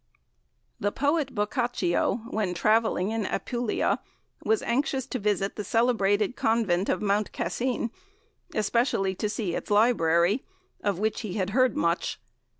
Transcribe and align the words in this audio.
"The 0.79 0.91
Poet 0.91 1.35
Boccaccio, 1.35 2.21
when 2.31 2.55
travelling 2.55 3.11
in 3.11 3.27
Apulia, 3.27 3.99
was 4.43 4.63
anxious 4.63 5.05
to 5.05 5.19
visit 5.19 5.57
the 5.57 5.63
celebrated 5.63 6.35
Convent 6.35 6.89
of 6.89 7.03
Mount 7.03 7.31
Cassin, 7.31 7.91
especially 8.55 9.13
to 9.13 9.29
see 9.29 9.53
its 9.53 9.69
library, 9.69 10.43
of 10.83 10.97
which 10.97 11.21
he 11.21 11.33
had 11.35 11.51
heard 11.51 11.77
much. 11.77 12.19